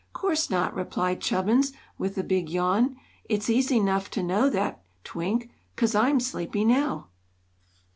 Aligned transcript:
"'Course 0.13 0.49
not," 0.49 0.73
replied 0.73 1.21
Chubbins, 1.21 1.73
with 1.99 2.17
a 2.17 2.23
big 2.23 2.49
yawn. 2.49 2.95
"It's 3.25 3.51
easy 3.51 3.79
'nough 3.79 4.09
to 4.09 4.23
know 4.23 4.49
that, 4.49 4.81
Twink, 5.03 5.51
'cause 5.75 5.93
I'm 5.93 6.19
sleepy 6.19 6.65
now!" 6.65 7.09